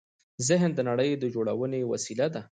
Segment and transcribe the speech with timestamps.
[0.49, 2.41] ذهن د نړۍ د جوړونې وسیله ده.